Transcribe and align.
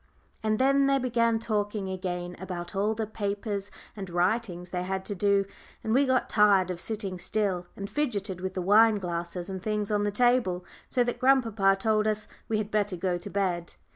And 0.41 0.57
then 0.57 0.87
they 0.87 0.97
began 0.97 1.37
talking 1.37 1.87
again 1.87 2.35
about 2.39 2.75
all 2.75 2.95
the 2.95 3.05
papers 3.05 3.69
and 3.95 4.09
writings 4.09 4.71
they 4.71 4.81
had 4.81 5.05
to 5.05 5.13
do, 5.13 5.45
and 5.83 5.93
we 5.93 6.07
got 6.07 6.27
tired 6.27 6.71
of 6.71 6.81
sitting 6.81 7.19
still, 7.19 7.67
and 7.75 7.87
fidgeted 7.87 8.41
with 8.41 8.55
the 8.55 8.63
wine 8.63 8.95
glasses 8.95 9.47
and 9.47 9.61
things 9.61 9.91
on 9.91 10.03
the 10.03 10.09
table, 10.09 10.65
so 10.89 11.03
that 11.03 11.19
grandpapa 11.19 11.75
told 11.79 12.07
us 12.07 12.27
we 12.49 12.57
had 12.57 12.71
better 12.71 12.95
go 12.95 13.19
to 13.19 13.29
bed. 13.29 13.75